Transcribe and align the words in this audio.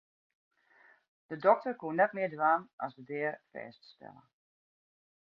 De 1.29 1.35
dokter 1.45 1.75
koe 1.81 1.93
net 1.97 2.11
mear 2.15 2.31
dwaan 2.33 2.61
as 2.83 2.93
de 2.97 3.03
dea 3.09 3.31
fêststelle. 3.51 4.23